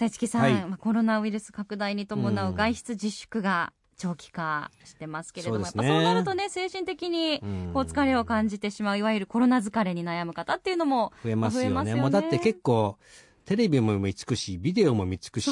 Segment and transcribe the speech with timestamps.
[0.00, 0.54] さあ、市木さん、はい。
[0.66, 2.54] まあコロナウイルス拡大に伴ううん。
[2.54, 5.86] 外出自粛が長期化してますけれども、そうですね。
[5.86, 7.70] やっぱそうなるとね、精神的にうん。
[7.74, 11.94] こう疲れを感じてしまう、いわゆるコロナ疲れに悩む方っていうのも増えますよね。
[11.96, 12.96] もうだって結構
[13.50, 15.50] テレビも見つくしビデオも見つくし、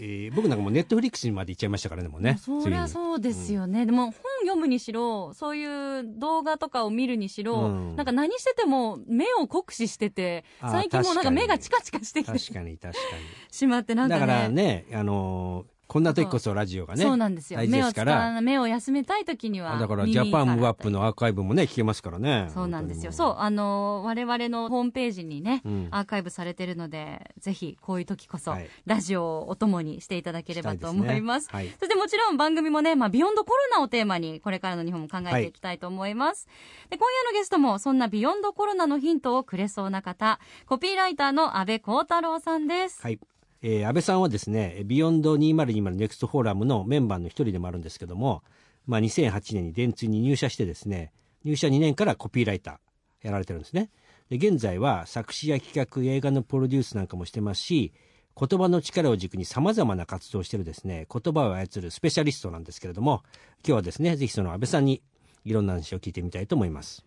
[0.00, 7.94] えー僕なんかもうネットフリックスにまで行っちゃいましたからねもうねそりゃうそうですよね、でも本読むにしろそういう動画とかを見るにしろ、うん。
[7.94, 13.00] なんか何してても目を酷使してて最近もうなんか目がチカチカしてきて確かに確か
[13.52, 14.22] しまってなんかね。
[14.22, 17.60] にだからねあのーこんな時こそラジオがねそうなんですよ。
[17.60, 18.16] 大事目を使ですから。
[18.34, 22.48] わ目を休めたい時にはだから耳ジャパンムアップのアーカイブもね聞けますからね。
[22.52, 23.12] そうなんですよ。
[23.12, 25.88] 本そうあの我々のホームページにね、うん。
[25.90, 28.68] アーカイブされてるのでぜひこういう時こそ、はい。
[28.84, 31.46] ラジオをお供にしていただければと思います。
[31.46, 31.76] したいですね。
[31.80, 36.46] そしてもちろん番組もね、まあ、ビヨンドコロナをテーマにこれからの日本も考えていきたいと思います、
[36.90, 43.18] で今夜のゲストもそんなビヨンドコロナのヒントをくれそうな方コピーライターの阿部広太郎さんです、はい、
[43.62, 48.42] えー阿部さんはですね Beyond 2020 Next Forum のメンバーの一人でもあるんですけども、
[48.86, 51.12] まあ、2008年に電通に入社してですね
[51.44, 53.90] 入社2年からコピーライターやられてるんですね。
[54.28, 57.92] で現在は作詞や企画映画のプロデュースなんかもしてますし
[58.38, 63.22] 言葉の力を軸にさまざまな活動をしてるですね言葉を操るスペシャリストなんですけれども
[63.64, 65.00] 今日はですねぜひその阿部さんに
[65.44, 67.04] いろんな話を聞いてみたいと思います。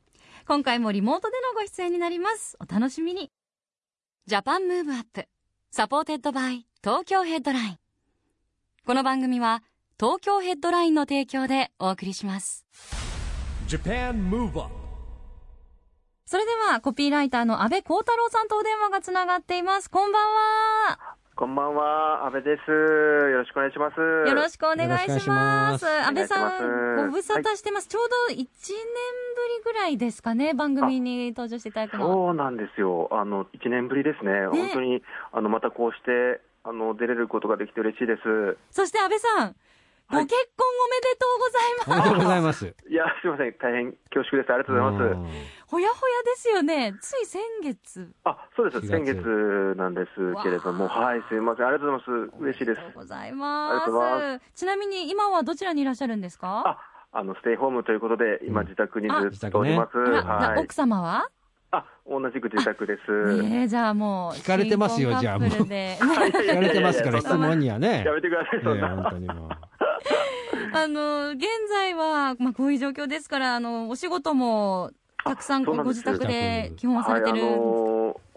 [0.47, 2.57] 今回もリモートでのご出演になります。
[2.59, 3.29] お楽しみに。
[4.25, 5.27] JAPAN MOVE UP.
[5.71, 7.77] SUPPORTED BY TOKYO HEADLINE.
[8.87, 9.61] この番組は
[9.99, 12.65] 東京ヘッドラインの提供でお送りします。
[13.67, 14.67] JAPAN MOVE UP
[16.25, 19.91] それではコピーライターの阿部広太郎さんとお電話がつながっています。
[19.91, 22.69] こんばんはこんばんは、阿部です。
[22.69, 23.97] よろしくお願いします。
[23.97, 33.07] よろしくお願いしまますす阿部さんご無沙汰してます、ちょうど1年ぶりぐらいですかね番組に登場していただくのはそうなんですよ。
[33.13, 34.47] あの、1年ぶりですね。
[34.47, 35.01] 本当に、
[35.31, 38.57] あの、またこうして、あの、出れることができて嬉しいです。
[38.71, 39.55] そして安倍さん
[40.09, 43.53] ごはい結婚おめでとうございますおめでとうございますいや、すいません。
[43.61, 44.51] 大変恐縮です。
[44.51, 45.58] ありがとうございます。
[45.69, 46.95] ほやほやですよね。
[46.99, 48.11] つい先月。
[48.23, 48.85] あ、そうです。
[48.87, 50.09] 4先月月なんです
[50.41, 51.67] けれども、はい、すいません。
[51.67, 52.37] ありがとうございます。
[52.39, 53.01] 嬉しいですありがとう。
[53.03, 54.41] ございます。
[54.55, 56.63] ちなみに今はどちらにいらっしゃるんですか？
[56.65, 56.79] あ、
[57.19, 59.97] あの、ステイホームということで、今うん自宅にあずっとおります。
[59.97, 60.73] あら、はいな奥。
[60.73, 61.29] 様は？
[61.71, 63.41] あ、同じく自宅です。
[63.43, 64.37] ねえ、じゃあもう。
[64.39, 68.95] 聞かれてますよじゃあカップルで 聞かれてますから質問にはねやめてください、そんねな。
[68.95, 69.49] 本当にもう
[70.73, 74.89] あの、現在は、まあこういう状況ですから、あの、お仕事も、
[75.29, 77.41] たくさんご自宅で基本されてる。
[77.41, 77.89] はい、あのー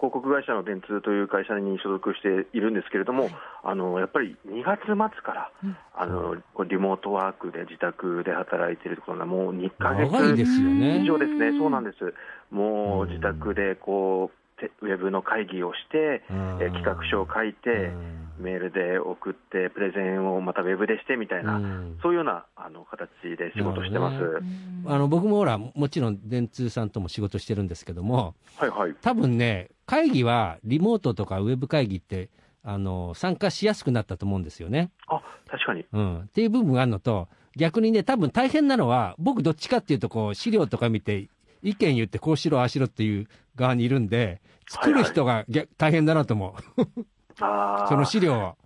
[0.03, 3.31] 広告会社の電通という会社に所属しているんですけれども、
[3.63, 5.77] あのやっぱり2月末から、うん。
[5.95, 12.15] あのこうリモートワークで自宅で働いているところがもう2ヶ月以上ですね、うんそうなんです、
[12.51, 13.09] もううん。
[13.11, 14.42] 自宅でこうて
[14.83, 16.59] ウェブの会議をして、うん。
[16.61, 18.23] え企画書を書いて、うん。
[18.39, 21.99] メールで送って、プレゼンをまたウェブでしてみたいな、うん。
[22.03, 24.15] そういうようなあの形で仕事してます。
[24.15, 24.85] なるほどうん。
[24.87, 28.95] あの僕もほらもちろん電通さんとも仕事してるんですけどもはいはい。
[29.01, 32.31] 多分ね会議はリモートとかウェブ会議って
[32.65, 35.85] あの参加しやすくなったと思うんですよね、あ確かに。
[35.93, 41.29] うん、っていう部分があるのと逆にね多分大変なのは僕どっちかっていうとこう資料とか見て
[41.63, 46.83] 意見言ってこうしろああしろっていう側にいるんで作る人が逆大変だなと思う、
[47.39, 48.57] その資料を。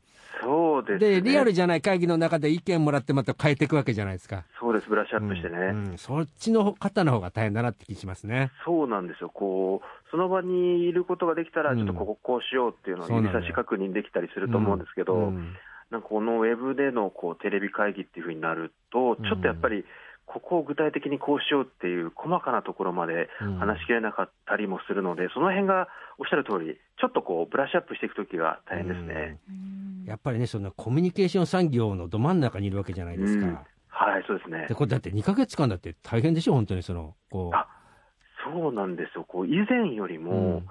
[0.40, 1.20] そうですね。
[1.20, 4.44] でリアルじゃない会議の中で意見もらってまた変えていくわけじゃないですか。
[4.60, 5.86] そうです、ブラッシュアップしてね、うん。
[5.90, 5.98] うん。
[5.98, 8.50] そっちの方の方が大変だなって気しますね。
[8.64, 11.78] そうなんですよ、こうその場にいることができたら、うん。
[11.78, 15.56] ちょっとこここうしようっていうのを指差し確認できたりすると思うんですけど、うん。
[15.90, 19.84] なんかこのウェブでのこうテレビ会議っていうふうになると、ちょっとやっぱり、
[20.26, 25.88] ここを具体的にこうしようっていう細かなところまでうん話しきれなかったりもするので、その辺が
[26.18, 29.38] おっしゃる通り、ちょっとこうブラッシュアップしていくときが大変ですね。
[29.48, 33.46] うんやっぱりね、そのコミュニケーション産業のど真ん中にいるわけじゃないですか。
[33.46, 33.58] うん
[33.88, 34.74] はい、そうですねで、。
[34.74, 37.66] これだって2ヶ月間だって大変でしょ、本当にその、こあ
[38.44, 40.20] そうなんですよ、こう以前よりう。
[40.20, 40.62] も、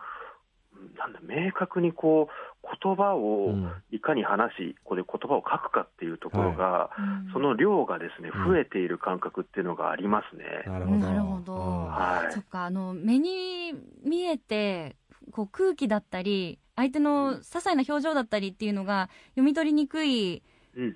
[0.97, 3.71] なんだ明確にこう言葉うをん。
[3.91, 7.33] いかに話し、ここで言葉を書くかっていうところが、うん。
[7.33, 8.47] その量がですねうん。
[8.47, 10.43] 増えている感覚っていうのがありますね。
[10.65, 10.97] なるほど。
[10.97, 11.53] なるほど。
[11.53, 11.85] うん。
[11.87, 12.33] はい。
[12.33, 14.95] そっかあの目に見えて
[15.31, 20.43] こう空気だったり相手の些細な表情だったりっていうのが読み取りにくい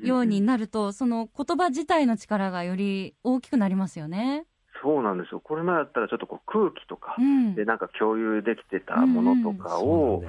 [0.01, 4.45] ようになると、その言葉自体の力がより大きくなりますよね。
[4.81, 7.55] そうなんですよ、これまでだったらちょっとこう空気とかうん。
[7.55, 10.23] でなんか共有できてたものとかを、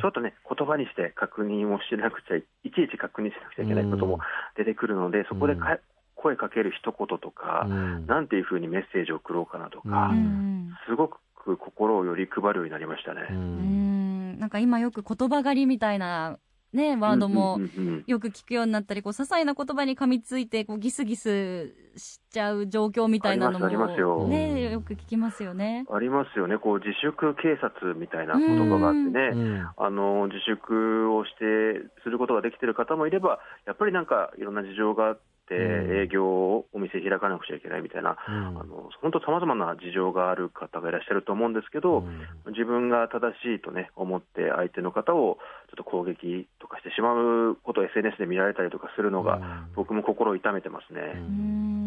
[0.00, 4.20] ちょっとね、言葉にして確認をしなくちゃい、いちいち確認しなくちゃいけないことも
[4.56, 5.78] 出てくるので、そこでか
[6.14, 8.06] 声かける一言とか、うん。
[8.06, 10.70] なんていうふうにメッセージを送ろうかなとうか、うん。
[10.88, 11.18] すごく
[11.56, 13.26] 心をより配るようになりましたね。
[13.30, 14.32] ううん。
[14.36, 16.38] んなんか今よく言葉狩りみたいな
[16.72, 17.60] ね、ワードも
[18.06, 24.28] よく聞くようになったり、こう、些細な言葉に噛みついて、こう、ギスギスしちゃう状況みたいなのも、ありますありますよ。
[24.28, 25.84] ね、よく聞きますよね。
[25.90, 29.66] ありますよね、こう自粛警察みたいな言葉があってね、うん。
[29.76, 36.02] あの自粛をしてすることができている方もいれば、やっぱりなんかいろんな事情があって、うん。
[36.02, 38.34] 営業をお店開かなくちゃいけないみたいな、うん。
[38.34, 42.04] あの本当、さまざまな事情がある方がいらっしゃると思うんですけど、
[42.48, 45.38] 自分が正しいとね、思って相手の方を
[45.70, 51.00] ちょっと攻撃とかしてしまうことを SNS で見られたりとかするのが、僕も心を痛めてますね。
[51.14, 51.85] うん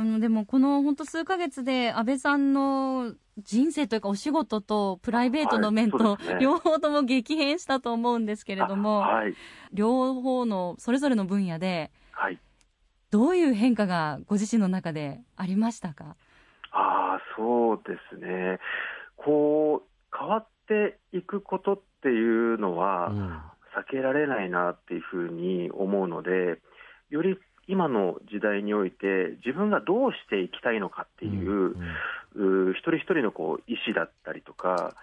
[0.00, 6.38] あのでもこの本当数ヶ月で安倍さんの人生というかお仕事とプライベートの面とはいね。
[6.40, 9.34] 両方とも激変したと思うんですけれども、あはい、
[9.74, 12.38] 両方のそれぞれの分野ではい。
[13.10, 16.16] どういう変化がご自身の中でありましたか？
[16.72, 18.58] ああ、そうですね。
[19.16, 23.10] こう、変わっていくことっていうのは
[23.76, 26.62] 避けられないなっていうふうに思うので、
[27.10, 27.36] より
[27.70, 31.76] 今の時代において自分がどうしていきたいのかっていう、
[32.34, 34.94] う一人一人のこう意思だったりとか、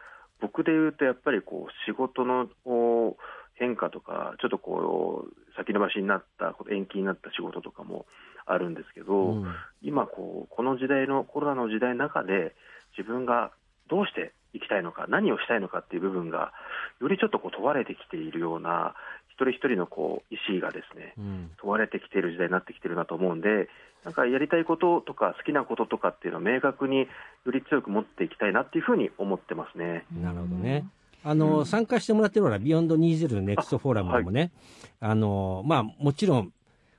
[0.41, 3.21] 僕で言うとやっぱりこう仕事のこう
[3.55, 8.05] 変化とか、ちょっとこう先延ばしになった、延期になった仕事とかも
[8.45, 9.43] あるんですけど、
[9.81, 12.55] 今こう、この時代のコロナの時代の中で、
[12.97, 13.51] 自分が
[13.89, 16.53] どうしていきたいのか、何をしたいのかっていう部分が、
[17.01, 18.95] よりちょっとこう問われてきているような、
[19.37, 21.13] 一人一人のこう意思がですね、
[21.61, 23.69] 問われてきている時代になってきているなと思うんで、
[24.03, 27.07] なんかやりたいこととか好きなこととかっていうのを明確によ
[27.51, 30.05] り強く持っていきたいなっていうふうに思ってますね。
[30.11, 30.85] なるほどね。
[31.23, 34.51] あの、参加してもらってるのは、 Beyond 20の Next Forum でもね、
[34.99, 36.53] あ,、の、まあ、もちろん、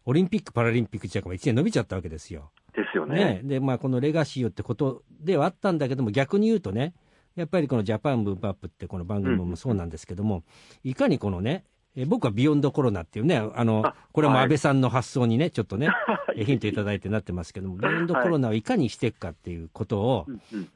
[0.05, 2.51] オリンピック・パラリンピック時代から1年伸びちゃったわけですよ。
[2.75, 3.15] ですよね。
[3.17, 3.41] ね。
[3.45, 6.95] で、まあ、このレガシーよってことではあったんだけども、逆に言うとね、
[7.37, 10.43] やっぱりこのジャパンブームアップってこの番組もそうなんですけども、
[10.83, 11.65] いかにこのね、
[12.01, 14.45] え僕はビヨンドコロナっていうね、あの、あこれもはい。
[14.45, 15.89] 安倍さんの発想にね、ちょっとね、
[16.37, 20.27] えヒントいただいてなってますけども、ビヨンドコロナをいかにしていくかっていうことを、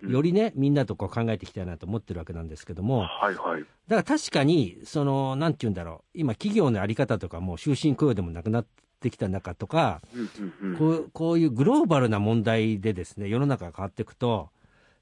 [0.02, 3.62] よりね、みんなとこう考えていきたいなと思ってるわけなんですけども、はいはい。
[3.86, 8.66] だから確かに、その、なんて言うんだろう、今、企業のあり方とかも終身雇用でもなくなっ
[8.98, 10.02] てきた中とか、
[10.76, 14.50] こうこういうグローバルな問題でですね、世の中が変わっていくと、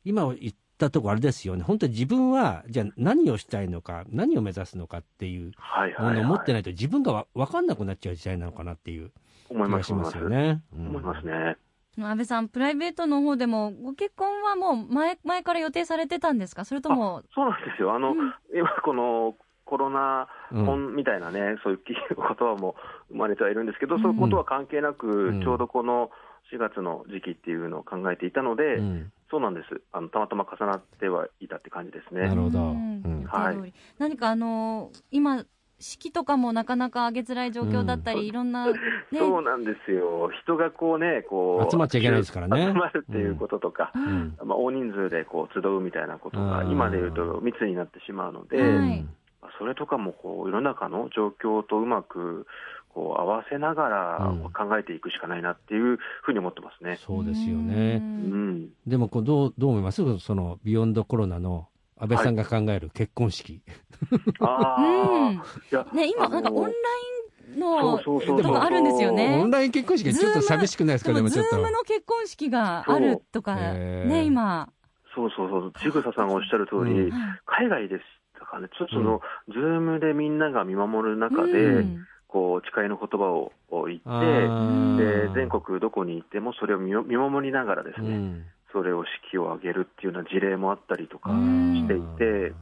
[0.05, 5.53] 今言ったとこあれですよね、本当に自分は、じゃあ何をしたいのか、何を目指すのかっていう
[5.99, 6.11] も。
[6.13, 9.13] のを持ってないと、自分がわ分かんなくなっちゃう時代なのかなっていう
[9.49, 10.19] 思います、気がしますす。
[10.19, 10.63] よね。
[10.77, 11.57] うん思いますね。
[12.01, 16.65] 安倍さん、プライベートの方でも、ご結婚はもう前前から予定されてたんですか？
[16.65, 17.95] それとも、そうなんですよ。
[17.95, 19.35] あの、うん今この
[19.65, 22.75] コロナうん本みたいなね、そういう言葉も
[23.11, 26.11] 生まれてはいるんですけど、そういうことは関係なく、うんちょうどこの
[26.53, 29.81] 4月の時期っていうのを考えていたので、うんそうなんです。
[29.93, 32.29] あの、たまたま重なってはいたって感じですね。
[32.29, 32.59] なるほど。
[32.59, 35.45] ううんん予定通り何かあの、今、
[35.79, 38.75] 式とかもなかなか上げづらい状況だったり、うんいろんな、ね、
[39.15, 40.31] そうなんですよ。
[40.43, 41.71] 人がこうね、こう。
[41.71, 49.07] 集まっちゃいけないですからね集まるっていうこととか、うんまあ、大人数でこう集うみたいなことが、うん今でいうと密になってしまうので、はい
[49.59, 52.47] それとかもこう世の中の状況とうまく
[52.93, 54.53] こう合わせながらうん。
[54.53, 56.99] 考えていくしかないなっていうふうに思ってますね。
[57.01, 57.97] そうですようね。
[57.97, 58.51] うん。
[58.65, 60.19] ん、でもこうどう、どう思います？
[60.19, 61.69] その、 Beyond コロナの
[61.99, 63.63] 阿部さんが考える結婚式。
[64.41, 65.39] あうん。
[65.41, 69.39] あ、いやね、今、なんかオンラインのそうそうそうあるんですよね。
[69.41, 71.13] オンライン結婚式ちょっと寂しくないですか？
[71.13, 71.57] でも、ちょっと。
[71.57, 74.69] Zoomの結婚式があるとか、ね、今。
[75.15, 77.11] そうそうそう、ちぐささんがおっしゃる通り、うん。
[77.47, 78.05] 海外でし
[78.39, 83.53] たかね、ちょっとその、ズームでみんなが見守る中で、うんこう誓いの言葉を
[83.87, 88.45] 言って、で全国どこに行ってもそれを見見守りながらですね、うん。
[88.73, 91.75] それを式を挙げるっていうような事例もあったりとかうん。
[91.75, 92.55] していて、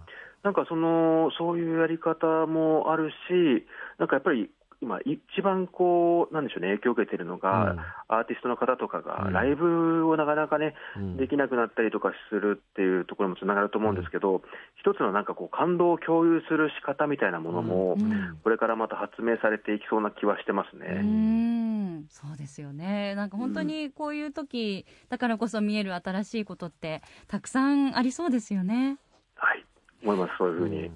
[0.43, 3.67] なんかそのそういうやり方もあるし、
[3.99, 7.75] なんかやっぱり今、一番こう、なんでしょうね、影響を受けているのが、
[8.07, 9.33] アーティストの方とかがうん。
[9.33, 11.17] ライブをなかなかね、うん。
[11.17, 14.43] できなくなったりとかするっていうところにもつながると思うんですけど、
[14.77, 18.39] 一つのなんかこう、感動を共有する仕方みたいなものも、うん。
[18.45, 21.03] これからまた発明されていきそうな気はしてますうね。
[21.03, 22.07] ん。
[22.09, 23.17] そうですよね。
[23.17, 28.99] なんか本当にこういう時だからこそ見える新しいことってたくさんありそうですよね。
[29.35, 29.65] はい、
[30.05, 30.91] 思います、そういうふうに。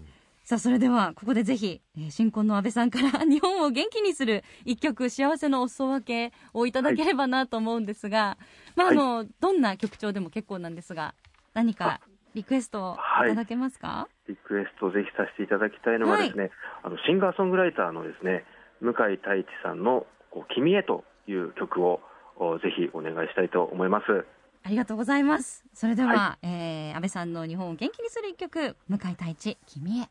[0.52, 8.36] さあそれではここでぜひ、えー新婚の安倍さんから 日本を元気にする一曲幸せのお裾分けをいただければなと思うんですが、
[8.76, 11.14] まああの、どんな曲調でも結構なんですが
[11.54, 12.02] 何か
[12.34, 16.50] リクエストいただけますか、リクエストをぜひさせていただきたいのがですね、
[16.82, 18.44] あのシンガーソングライターのですね
[18.82, 22.02] 向井太一さんのこう君へという曲を
[22.36, 24.26] おぜひお願いしたいと思います。
[24.64, 25.64] ありがとうございます。
[25.72, 30.10] それでは、はえー安倍さんの日本を元気にする一曲向井太一君へ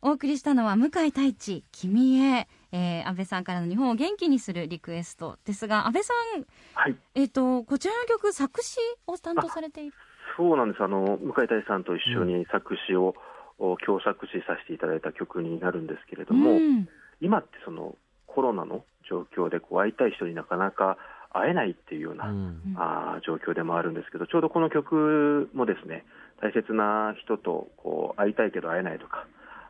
[0.00, 9.92] お送りしたのは向井太一君へ、えー安倍さんからの日本を元気にするリクエストですが安倍さんはい、えっ、とこちらの曲作詞を担当されている
[10.36, 10.82] そうなんです。
[10.82, 13.14] あの向井太一さんと一緒に作詞を、
[13.58, 16.88] お共作詞させていただいた曲になるんですけれども、うん。
[17.20, 17.94] 今ってその
[18.26, 20.98] コロナの状況でこう会いたい人になかなか
[21.32, 22.74] 会えないっていうような、うん。
[22.76, 26.04] あー状況でもあるんですけど、ちょうどこの曲もですね
[26.44, 29.26] 大切な人とこう会いたいけど会えないとか、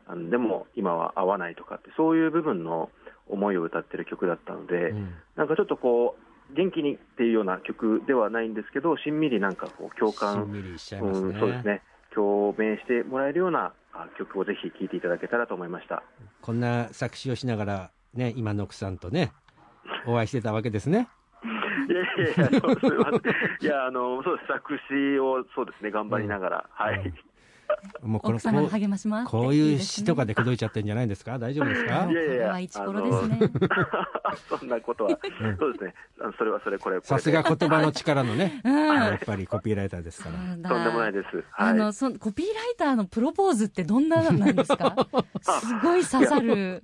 [0.07, 2.89] あのでも今は会わないとかって、そういう部分の
[3.29, 5.13] 思いを歌ってる曲だったので、うん。
[5.37, 6.17] なんかちょっとこ
[6.51, 11.81] う、元気にっていうような曲ではないんですけど、しんみりなんかこう共感、みりしちゃいうんますね,、そうですね、
[12.13, 16.03] 共鳴してもらえるようなあ曲をぜひ聴いていただけたらと思いました。
[16.41, 19.31] こんな作詞をしながらね今の奥さんとね
[20.05, 21.07] お会いしてたわけですね
[21.89, 23.21] いやいやいや、そうすいません。
[23.61, 27.13] いや、あの、そうです、作詞を、そうですね、頑張りながら、はい。
[28.03, 31.39] もうこの奥様がこう励ましますこういう詩とかでで口説いちゃってんじゃないですか？
[31.39, 32.07] 大丈夫ですか？
[32.09, 33.39] いやいや一頃ですね。
[34.59, 35.09] そんなことは、
[35.59, 35.93] そうですね、
[36.37, 38.85] それはそれ、これ、さすが言葉の力のね、うん。
[38.93, 40.35] やっぱりコピーライターですから。
[40.69, 41.35] とんでもないです。
[41.35, 41.43] はい。
[41.71, 44.95] あのそコピーライターのプロポーズってどんななんですか？
[45.41, 46.83] すごい刺さる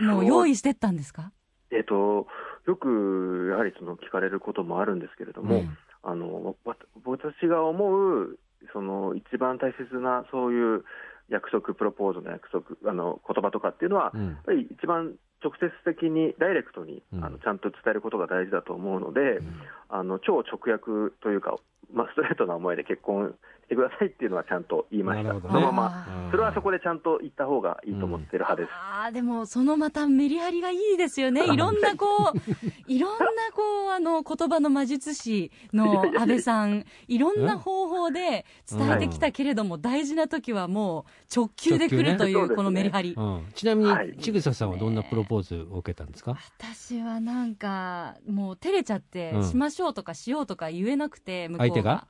[0.00, 1.32] のを用意してったんですか？
[1.70, 2.26] えっ、と、
[2.68, 5.78] よく、やはりその聞かれることもあるんですけれども、うん。
[6.02, 8.38] あの、わ私が思う、
[8.74, 10.84] その、一番大切な、そういう
[11.30, 14.26] 約束、プロポーズの約束、あの、言葉とかっていうのは、うん。
[14.26, 17.24] やっぱり一番直接的にダイレクトに、うん。
[17.24, 19.40] あのちゃんと伝えることが大事だと思うので、
[19.88, 21.56] あの超直訳というか、
[21.90, 23.34] まあ、ストレートな思いで結婚
[23.68, 25.60] してくださいっていうのはちゃんと言いました、なるほどね。
[25.60, 28.70] そのまま、あそれはそこでちゃんと言った方がいいと思ってる派です。
[28.72, 31.44] あーでもそのまたメリハリがいいですよね。
[31.52, 43.46] いろんなこういろんなこうあの言葉の魔術師の 安倍さんいろんな方法で伝えてきたけれども、大事な時はもう直球で来るというこのメリハリ、うん。
[43.54, 44.16] ちなみに、はい。
[44.18, 49.44] ちぐささんはどんなプロポーズを受けたんですか、私はなんかもう照れちゃって、うん。
[49.44, 52.06] しましょうとかしようとか言えなくて向こう相手が？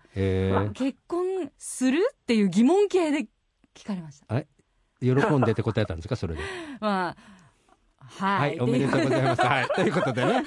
[0.74, 1.98] 結婚する？
[2.12, 3.26] っていう疑問形で
[3.74, 4.42] 聞かれました
[5.00, 6.40] 喜んでって答えたんですかそれで。
[6.80, 7.16] まあ
[8.00, 9.42] は、はい、おめでとうございます。
[9.42, 9.66] はい。
[9.68, 10.32] ということでね。
[10.32, 10.42] はい。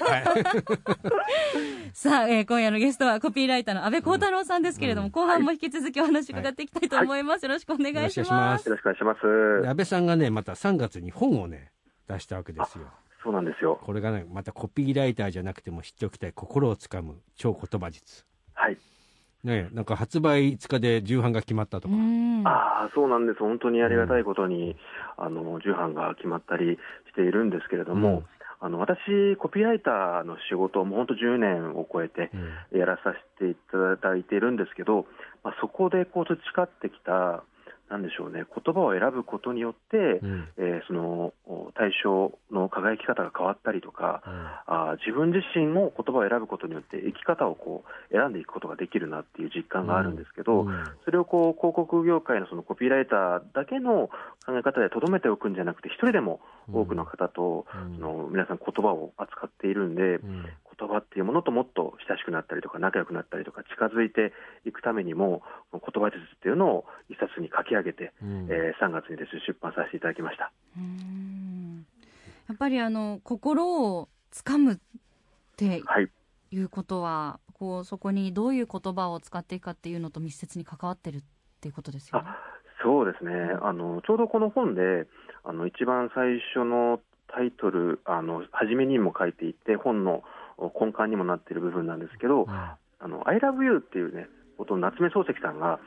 [1.94, 7.44] さあ、えー今夜のゲストはコピーライターの安倍光太郎さんですけれども、後半も引き続きお話伺っていきたいと思います。
[7.44, 8.68] よろしくお願いしよろしくお願いします。
[8.68, 9.14] よろしくお願いしま
[9.62, 9.68] す。
[9.68, 11.70] 安倍さんがね、また3月に本をね、
[12.08, 12.86] 出したわけですよ。
[13.22, 13.78] そうなんですよ。
[13.80, 18.26] これがね、またコピーライターじゃなくても知っておきたい心をつかむ超言葉術。
[18.54, 18.76] はい。
[19.44, 21.94] ねなんか発売5日で重版が決まったとか。
[21.94, 23.38] うんああ、そうなんです。
[23.38, 24.76] 本当にありがたいことに、
[25.16, 28.24] あの、重版が決まったりしているんですけれども、うん
[28.64, 32.30] あの、私、コピーライターの仕事をもう本当10年を超えて
[32.72, 35.06] うんやらさせていただいているんですけど、
[35.42, 37.42] まあ、そこでこう培ってきた、
[37.92, 40.48] なんでしょうね、言葉を選ぶことによって、うん。
[40.56, 44.32] えーそのお対象の輝き方が変わったりとか、うん。
[44.66, 50.84] あー自分自身も言葉を選ぶことによって生き方をこう選んでいくことができるなっていう実感があるんですけど、うん。
[51.04, 54.08] それをこう広告業界のそのコピーライターだけの
[54.46, 56.40] 考え方でとどめておくんじゃなくて、一人でも
[56.72, 57.96] 多くの方と、うん。
[57.96, 60.46] その皆さん言葉を扱っているんで、うん。
[60.78, 64.32] 言葉っていうものともっと親しくなったりとか仲良くなったりとか近づいて
[64.64, 68.46] いくためにも言葉術っていうのを一冊に書き上げて、うん。
[68.48, 70.52] えー3月にですね出版させていただきました。
[70.76, 71.84] うん。
[72.48, 74.78] やっぱりあの心をつかむっ
[75.56, 76.08] てはい。
[76.52, 81.22] いうことはこうそこにどういう言葉を使っていくかっていうのと密接に関わってるっ
[81.60, 82.28] ていうことですよね。
[82.28, 82.36] あ
[82.82, 83.32] そうですね。
[83.62, 85.06] あの、ちょうどこの本で、
[85.44, 90.24] あの一番最初のタイトル、あの初めにも書いていて、本の
[90.58, 94.26] 根幹にもなっている部分なんですけど、あの I love you っていうね、
[94.58, 95.78] ことを夏目漱石さんが、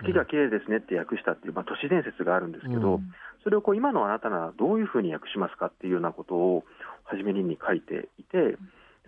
[0.00, 3.14] 月が綺麗ですねって訳したっていう、まあ、都市伝説があるんですけど、うん。
[3.42, 6.64] それをこう今のあなたならどういうふうに訳しますかっていうようなことを
[7.04, 8.56] 初めにに書いていて、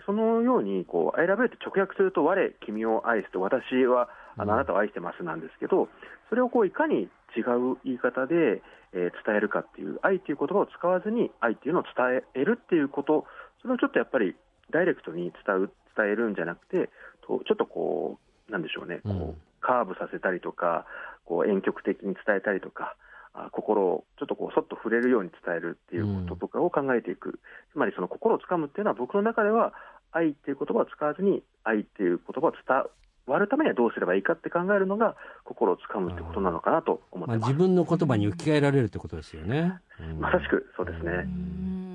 [0.04, 5.88] そのようにこう、I love you って直訳すると、我、君を愛すと、私はあのあなたを愛してますなんですけど、
[6.28, 8.62] それをこういかに違う言い方で、
[8.92, 13.26] えー伝えるかっていう、愛っていう言葉を使わずに、愛っていうのを伝えるっていうこと、
[13.60, 14.36] それをちょっとやっぱり
[14.70, 16.90] ダイレクトに伝う伝えるんじゃなくて、
[17.26, 20.86] とちょっとこう、なんでしょうね、こううんカーブさせたりとか、
[21.24, 22.96] こう遠曲的に伝えたりとか、
[23.34, 27.38] あ心をちょっとこうそっと触れるように伝えるっていうこととかを考えていく、
[27.72, 29.74] つまりその心をつかむっていうのは、僕の中では、
[30.12, 32.84] 愛っていう言葉を使わずに、愛っていう言葉を伝
[33.26, 39.80] わるためにはどうすればいいかって考えるのが、心をつかむってことなのかなと思ってます、まあ、自分の言葉に置き換えられるってことですよね。
[40.18, 41.85] まさしくそうですね。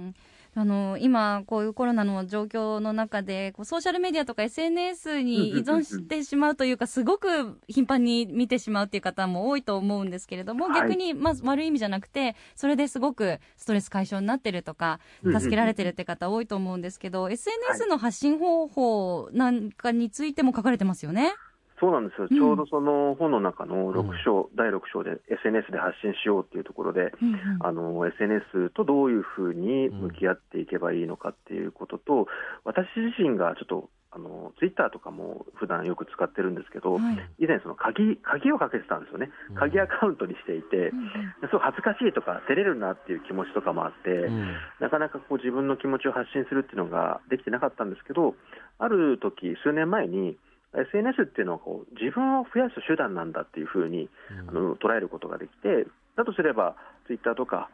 [0.56, 21.34] うんあの今、こういうコロナの状況の中でこうソーシャルメディアとか SNS に依存してしまうというか、すごく頻繁に見てしまうという方も多いと思うんですけれども、はい、逆に、まず悪い意味じゃなくて、それですごくストレス解消になってるとか、助けられてるって方、多いと思うんですけど、SNS の発信方法なんかについても書かれてますよね。
[21.82, 32.28] そうなんですよ、うん、ちょうどその本の中の6章、うん、第6章で SNS で発信しようっていうところで、うんうん、あの SNS とどういうふうに向き合っていけばいいのかっていうことと、
[32.64, 41.10] 私自身がちょっとあのツイッターとかも普段よく使ってるんですけど、はい、以前、その鍵鍵をかけてたんですよね、鍵アカウントにしていて、うん、
[41.48, 48.36] すごい恥ずかしいとか、照れるなっていう気持ちとかもあって、うん、なかなかこう自分の気持ちを発信するっていうのができてなかったんですけど、
[48.80, 50.38] ある時数年前に、
[50.74, 54.10] SNS っていうのはこう自分を増やす手段なんだっていうふうに、
[54.48, 56.76] あの捉えることができて、だとすれば、
[57.08, 57.70] ツイッターとか、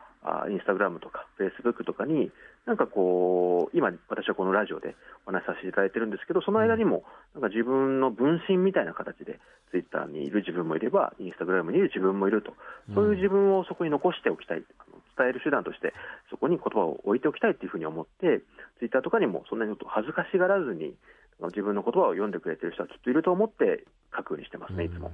[0.50, 2.32] インスタグラムとか、フェイスブックとかに、
[2.66, 9.40] なんかこう、今、私はこのラジオでお話しさせていただいてるんですけど、その間にも、なんか自分の分身みたいな形で、
[9.72, 12.54] ツイッターにいる自分もいれば、インスタグラムにいる自分もいると、
[12.94, 14.64] そういう自分をそこに残しておきたい、
[15.18, 15.94] 伝える手段として、
[16.30, 18.42] そこに言葉を置いておきたいというふうに思って、
[18.80, 20.94] ツイッターとかにもそんなに恥ずかしがらずに、
[21.40, 23.84] 自分の言葉を読んでくれてる人はきっといると思って
[24.16, 25.12] 書くようにしてますね、いつも。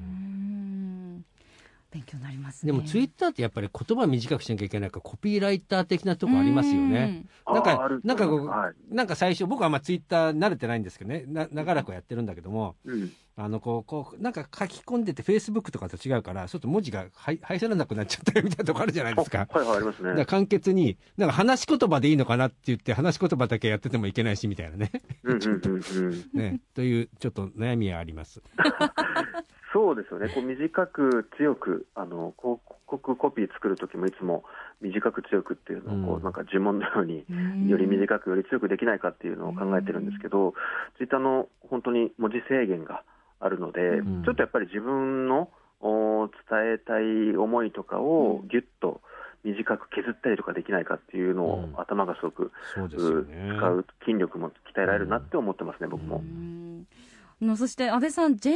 [1.93, 7.25] 勉強になります、ね、でもツイッターってやっぱり言葉短くしなきゃいけないからコピーライター的なとこありますよね。
[7.45, 19.47] なんか、なんかこう、はい、なんか最初僕はまあツイッター慣れてないんですけどね、な長らくやってるんだけども、うん、あのこうこうなんか書き込んでてフェイスブックとかと違うからちょっと文字がはい入らなくなっちゃったみたいなとこあるじゃないですか。
[19.49, 20.09] はいはいありますね。
[20.09, 24.91] だから簡潔になんか話し言葉でいいのかなって言って話し言葉だけやっててもいけないしみたいなね。
[25.23, 25.77] うんうんうんう
[26.09, 28.41] ん、 ねというちょっと悩みはあります。
[29.73, 34.43] そうですよね、こう短く強くあの広告コピー作るときもいつも
[34.81, 37.25] 短く強くっていうのをこう、うん、なんか呪文のように
[37.69, 40.53] より短くより強くできないかっていうのを考えてるんですけど、
[40.97, 43.01] ツイッターの本当に文字制限が
[43.39, 45.49] あるので、うん、ちょっとやっぱり自分の
[45.81, 49.01] 伝えたい思いとかをぎゅっと
[49.43, 56.21] 短く削ったりとかできないかっていうのを、頭がすごく、ね、使う筋力も鍛えられるなって思ってますね、僕も。
[57.43, 58.55] のそして安倍さん JFN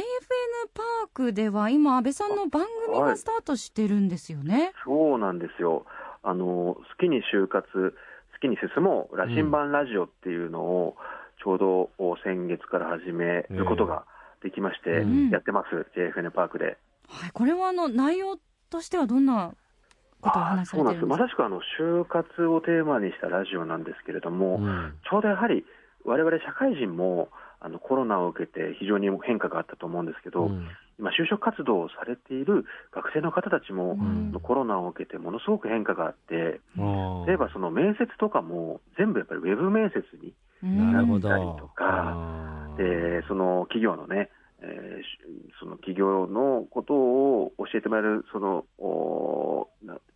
[0.74, 5.84] パークでは今安倍さんの番組がスタートしてるんですよね、はい、そうなんですよ。
[6.22, 10.96] あの好きに就活好きに進もう羅針盤ラジオっていうのを、
[11.42, 11.90] ちょうど
[12.22, 14.04] 先月から始めることが
[14.42, 16.76] できまして、やってます、うん、JFN パークで、
[17.08, 18.38] はい、これはあの内容
[18.70, 19.52] としてはどんな
[20.20, 21.06] ことを話されてるんですか？
[21.06, 25.64] まさしくあの就活をテーマにしたラジオなんですけれども、うん、ちょうどやはり
[26.04, 27.28] 我々社会人も
[27.60, 30.68] あのコロナを受けて非常に変化があったと思うんですけど、うん、
[30.98, 36.60] 今、就職活動をされている学生の方たちも、うん、コロナを受けてものすごく変化があって、
[37.26, 48.64] 例えばその面接とかも全部やっぱりウェブ面接になったりとか、でその企業のね、えー、その企業のことを教えてもらえるその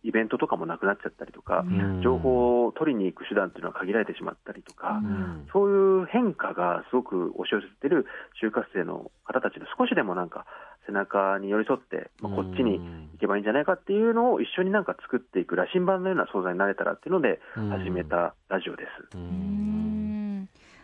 [0.03, 8.05] イベントとかもなくなっちゃったりとか、うん、情報を取りに行く手段というのは限られてしまったりとか、うん、そういう変化がすごく押し寄せている
[8.41, 10.45] 就活生の方たちの少しでもなんか
[10.85, 12.79] 背中に寄り添って、まあ、こっちに
[13.13, 19.17] 行けばいいんじゃないかっていうのを一緒になんか作っていく羅針盤のような存在になれたらっていうので始めたラジオです。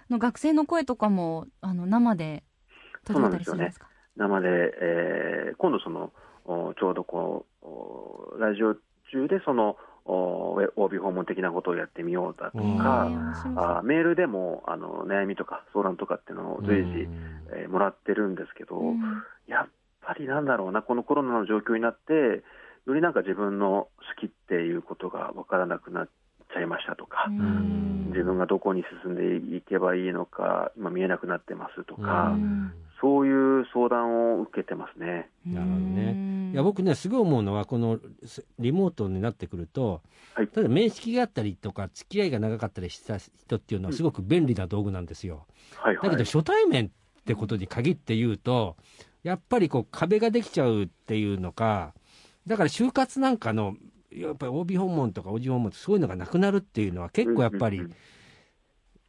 [0.10, 2.44] の学生の声とかもあの生で
[3.06, 3.74] そうなんですよね。
[4.16, 4.48] 生で、
[4.82, 6.12] えー、今度その
[6.80, 8.76] ちょうどこうラジオ
[9.12, 13.10] 中でその OB 訪問的なことをやってみようだとか、
[13.56, 17.08] あメールでもあの悩みとか相談とかっていうのを随時、
[17.54, 18.82] えー、もらってるんですけど、
[19.48, 19.68] やっ
[20.02, 22.44] ぱりなんだろうな、このコロナの状況になって、
[22.88, 26.10] よりなんか自分の好きっていうことが分からなくなっ
[26.52, 27.28] ちゃいましたとか、
[28.08, 32.36] 自分がどこに進んでいけばいいのか、今見えなくなってますとか、
[33.02, 35.30] そういう相談を受けてますね。
[35.46, 36.52] なるほどね。
[36.52, 38.00] いや僕ねすごい思うのはこの
[38.58, 40.02] リモートになってくると、
[40.34, 45.46] はい、ただ面識があったりとか付き合いが長かったりした人っていうのはすごく便利な道具なんですよ。
[45.76, 46.90] はいはい、だけど初対面っ
[47.24, 48.76] てことに限って言うと
[49.24, 51.94] やっぱりこう壁ができちゃうっていうのか
[52.48, 53.76] だから就活なんかの
[54.12, 57.82] やっぱり OB 訪問とか OG 訪問ってそういうのがなくなるっていうのは結構やっぱり、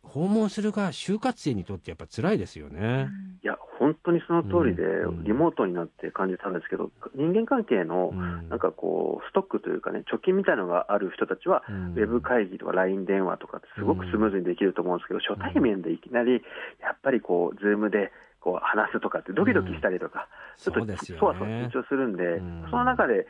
[0.03, 3.09] 訪問するが就活生にとってやっぱ辛いですよね。
[3.43, 8.49] いや本当にその通りでうん、リモートになって感じたんですけど、人間関係のうん。
[8.51, 11.93] なんかこう、ストックというかね、貯金みたいなのがある人たちは、うん。
[11.93, 16.43] ウェブ会議とか LINE 電話とかってすごくスムーズにできると思うんですけど、初対面でいきなり、
[16.83, 22.67] やっぱりこう、 Zoom でこう話すとかってドキドキしたりとか、ちょっとそわそわ緊張するんで、うん。
[22.71, 23.27] その中で、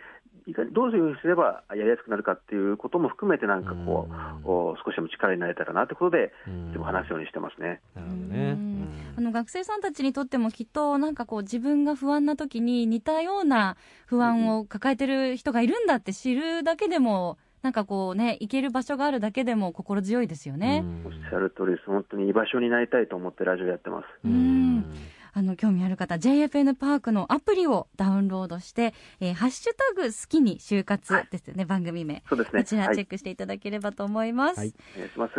[0.46, 4.09] いかにどういうふうにすればやりやすくなるかっていうことも含めて、なんかこ
[4.44, 7.81] う、少しでも力になれたらなってことで、うんでも話すようにしてますね。
[7.94, 8.50] なるほどね。
[8.53, 8.70] うん
[9.16, 13.76] あの学生さんたちにとってもきっとなんかこう自分が不安な時に似たような
[14.07, 20.83] 不安を抱えてる人がいるんだって知るだけでもなんかこうね行ける場所があるだけでも心強いですよね。
[20.85, 21.87] うんおっしゃる通りです。
[21.87, 24.05] 本当に居場所になりたいと思ってラジオやってます。
[24.24, 24.85] うん
[25.32, 32.62] あの興味ある方 JFN パークのアプリをダウンロードして、えーハッシュタグ好きに就活ですよね、番組名そうですね。
[32.62, 34.58] こちらはいチェックしていただければと思います。
[34.58, 35.34] はいお願いします。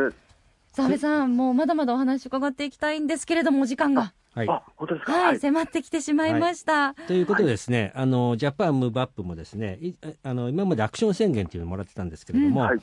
[0.74, 4.50] さあ安倍さん、もうまだまだお話伺っていきたいんですけれども、お時間が、はい。
[4.50, 5.12] あ、本当ですか？
[5.12, 6.94] はい、迫ってきてしまいました。
[6.94, 12.80] ということでですね、あの、ジャパンムーブアップもですね、いあの、今までアクション宣言っていうのをもらってたんですけれども、はい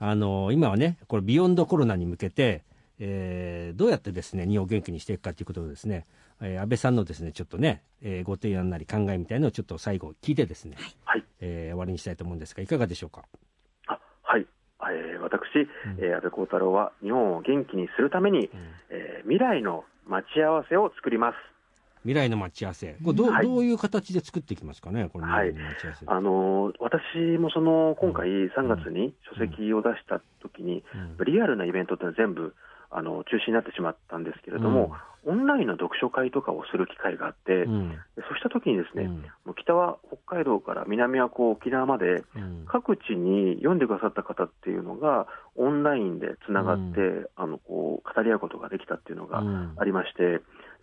[0.00, 2.64] あの、今はね、これビヨンドコロナに向けて、
[2.98, 6.06] えーどうやってですね、日本を元気にしていくかということをですね、
[6.40, 11.24] えー安倍さんのですね、ちょっとね、えーご提案なり考えみたいのをちょっと最後聞いてですね、はい。
[11.40, 13.22] えー終わりにしたいと思うんですが、いかがでしょうか？
[13.86, 14.46] あはい。
[14.80, 18.50] えー私、えー安倍幸太郎は日本を元気にするために、
[18.90, 21.36] えー未来の待ち合わせを作ります。
[22.04, 22.96] 未来の待ち合わせ。
[23.04, 26.06] これどう、はいどういう形で作っていきますかね、この未来の待ち合わせ。
[26.06, 30.84] あのー私もその今回3月に書籍を出した時に、
[31.18, 32.54] うんリアルなイベントってのは全部
[32.90, 34.92] あの中止になってしまったんですけれども、
[35.28, 37.90] オンラインの読書会とかをする機会があって、うん。
[37.90, 39.12] でそうした時にですね、うん。
[39.44, 42.64] もう北は北海道から南はこう沖縄まで、うん。
[42.66, 49.74] 各地に読んでくださった方っていうのが、オンラインでつながって、うあのこう語り合うことができたっていうのがうん。
[49.76, 50.40] ありまして、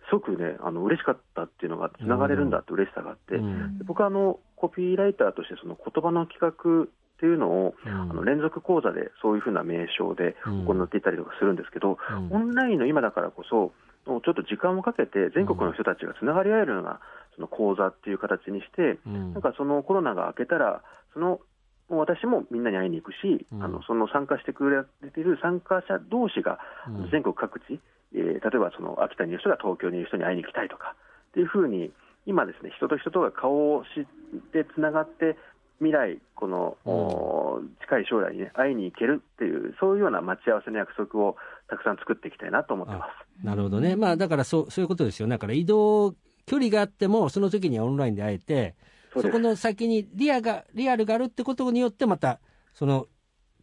[0.08, 3.40] すごくね、あの嬉しかったっていうのが、つながれるんだって嬉しさがあって、
[3.84, 7.92] 僕はあのコピーライターとして、その言葉の企画っていうのを、うん。
[7.92, 10.64] あの連続講座でそういうふうな名称でうん。
[10.66, 12.32] 行っていたりとかするんですけど、うん。
[12.32, 13.72] オンラインの今だからこそ、
[14.06, 17.00] ちょっと時間をかけて、全国の人たちがつながり合えるような
[17.34, 19.32] その講座っていう形にして、うん。
[19.32, 21.40] なんかそのコロナが明けたら、その
[21.88, 23.62] 私もみんなに会いに行くし、うん。
[23.62, 27.10] あのその参加してくれている参加者同士が、うん。
[27.10, 27.80] 全国各地、
[28.14, 30.94] えー例えばその秋田にいる人が東京にいる人に会いに行きたいとか
[31.30, 31.90] っていうふうに、
[32.26, 34.04] 今ですね、人と人とが顔を知っ
[34.52, 35.36] てつながって、
[35.78, 41.36] 未来、この、お近い将来に、ね、会いに行けるっていう、そういうような待ち合わせの約束を
[41.68, 43.06] たくさん作っていきたいなと思ってま
[43.40, 43.44] す。
[43.44, 43.96] なるほどね。
[43.96, 45.28] まあ、だからそう、そういうことですよ。
[45.28, 46.12] だから移動
[46.46, 48.74] 距離があっても、その時にはオンラインで会えて、
[49.16, 52.40] そこの先にリアが、リアルがあるってことによって、また、
[52.74, 53.06] その、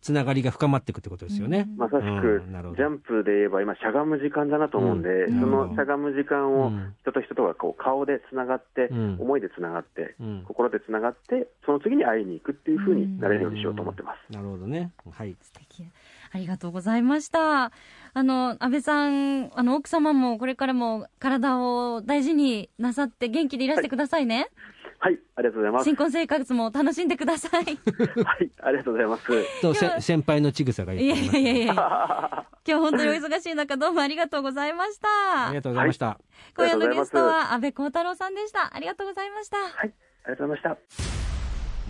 [0.02, 1.66] つながりが深まっていくってことですよね。
[1.78, 2.10] まさしく、う
[2.46, 14.34] んなるほどジャンプで言えば、今、しゃがむ時間だなと思うんで、うんそのしゃがむ時間をうん人と人とがこう顔でつながって、うん思いでつながって、うん心でつながって、その次に会いに行くっていうふうになれるようにしようと思ってます。
[14.34, 14.92] なるほどね。
[15.10, 15.38] はい。
[15.40, 15.88] 素敵
[16.34, 17.72] ありがとうございました。
[18.16, 24.50] あの、安倍さん、あの、奥様もこれからも体を大事になさって元気でいらしてくださいね。
[24.98, 25.84] はい、ありがとうございます。
[25.84, 27.64] 新婚生活も楽しんでください。
[28.24, 29.62] はい、ありがとうございます。
[29.62, 35.48] と、せ先輩のちぐさがい言っておりますやいやいやいや今日本当にお忙しい中どうもありがとうございました。
[35.48, 36.20] ありがとうございました。
[36.56, 38.74] 今夜のゲストは安倍幸太郎さんでした。
[38.74, 39.58] ありがとうございました。
[39.58, 39.92] はい、あり
[40.30, 41.14] がとうございました。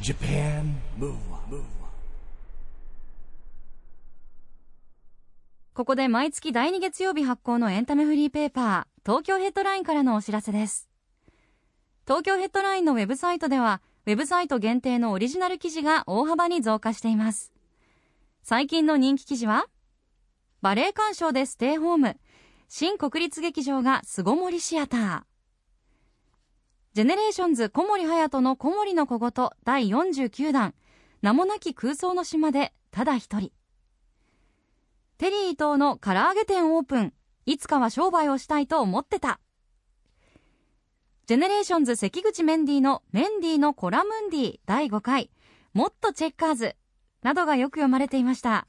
[0.01, 1.55] Japan Move Up,
[5.73, 10.87] ここで毎月第2月曜日発行のエンタメフリーペーパー、東京ヘッドラインからのお知らせです。
[12.05, 17.51] 東京ヘッドラインのウェブサイトでは、ウェブサイト限定のオリジナル記事が大幅に増加しています。
[18.43, 19.65] 最近の人気記事は、
[20.61, 22.17] バレエ鑑賞でステイホーム、
[22.69, 25.21] 新国立劇場が巣ごもりシアター。
[26.93, 29.31] ジェネレーションズ小森隼人の小森の小言
[29.63, 30.75] 第49弾、
[31.23, 33.51] 名もなき空想の島でただ一人。
[35.17, 37.13] テリー伊藤の唐揚げ店オープン。
[37.45, 39.39] いつかは商売をしたいと思ってた。
[41.27, 45.29] GENERATIONS 関口メンディーのメンディーのコラムンディ第5回。
[45.73, 46.75] もっとチェッカーズ。
[47.21, 48.67] などがよく読まれていました。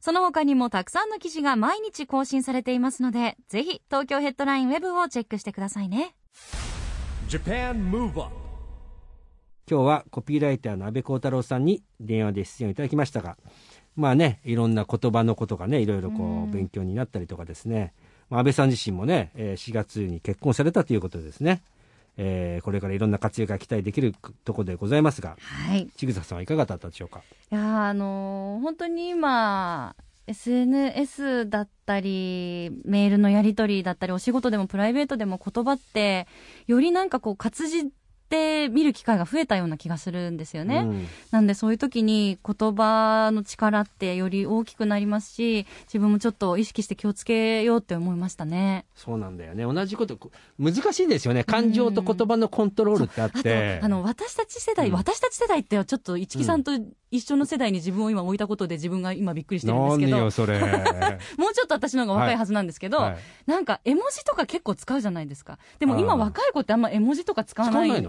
[0.00, 6.14] その他にもたくさんの記事が毎日更新されていますので、ぜひ東京ヘッドラインウェブをチェックしてくださいね。
[7.28, 8.44] Japan Move Up
[9.66, 13.38] 今日はコピーライターの安倍幸太郎さんに電話で出演いただきましたが、
[13.96, 17.92] まあね、いろんな言葉のことがね、いろいろこう勉強になったりとかですね、
[18.30, 21.62] まあ、安倍さん自身もね、えー4月に結婚されたということでですね、
[22.16, 25.88] えーこれからいろんな活躍が期待できるところでございますが、はい。
[25.96, 27.20] ちぐささんはいかがだったでしょうか？
[27.52, 29.94] いやーあのー本当に今、
[30.26, 36.26] SNS だったり、メールのやり取りだったり、お仕事でもプライベートでも言葉って、
[36.66, 37.90] よりなんかこう活字
[38.34, 40.78] って見る機会が増えたような気がするんですよね。
[40.78, 48.86] うん、なんでそういう時に言葉の力ってより大きくなりますし、自分もちょっと意識して気をつけようって思いましたね。
[48.94, 49.64] そうなんだよね。
[49.64, 50.18] 同じこと、
[50.58, 51.44] 難しいですよね。
[51.44, 53.78] 感情と言葉のコントロールってあって。
[53.80, 56.72] うん、あの、私たち世代、うん、私たち世代ってちょっと市木さんと
[57.14, 60.10] 一緒の世代に自分を今置いたことで自分が今びっくりしてるんですけど。
[60.10, 60.58] 何よ、それ。
[61.38, 65.58] もうちょっと私の方が若いはずなんですけど、はいはい、なんか絵文字とか結構使うじゃないですか。
[65.78, 68.04] でも今若い子ってあんま絵文字とか使わない。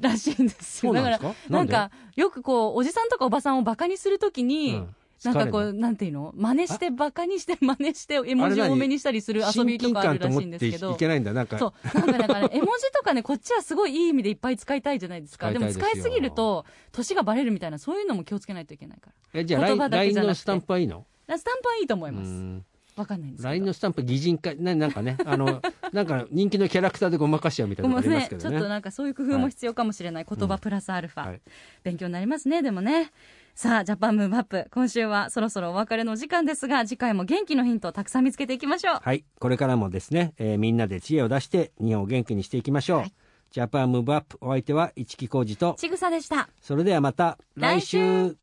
[0.00, 0.94] らしいんですよ。
[0.94, 6.32] だから、なんか、よくこう、おじさんとかおばさんをバカにするときに、うんなんかこう、なんていうの？
[6.36, 10.92] 真似して、バカにして、真似して、絵文字多めにしたりする遊びとかあるらしいんですけど。
[10.92, 11.58] いけないんだ、なんか。
[11.58, 11.98] そう。
[11.98, 15.50] なんかだから、 絵文字とかね、こっちはすごいいい意味でいっぱい使いたいじゃないですか。
[15.50, 19.40] でも使いすぎると、年がバレるみたいな、そういうのも気をつけないといけないから。
[19.40, 21.06] え、じゃあ、LINE のスタンプはいいの？
[21.28, 22.76] スタンプはいいと思います。
[22.96, 25.60] わかんないんです LINE のスタンプ擬人化ななんかねあの
[25.92, 31.40] なんか人気のキャラクターでごまかしちゃうみたいなのありますけどね、ね、ちょっとなんかそういう工夫も必要かもしれない、はい、言葉プラスアルファ、うんはい、
[31.84, 33.12] 勉強になりますねでもね
[33.56, 34.68] さあジャパンムーブアップ。
[34.70, 38.98] 今週はそろそろお別れの時間ですが次回も元気のヒントをたくさん見つけていきましょう。
[39.00, 39.24] はい。
[39.40, 43.14] これからもですね、えー、みんなで知恵を出して日本を元気にしていきましょう、はい、
[43.50, 46.50] ジャパンムーブアップお相手は市木浩二とちぐさでした。
[46.60, 48.36] それではまた来週。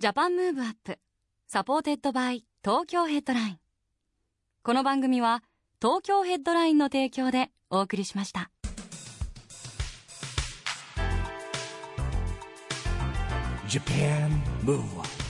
[0.00, 0.98] JAPAN MOVE UP.
[1.46, 3.58] SUPPORTED BY TOKYO HEADLINE.
[4.64, 5.44] この番組は
[5.80, 8.50] 東京ヘッドラインの提供でお送りしました。
[13.74, 14.30] Japan
[14.62, 15.23] Move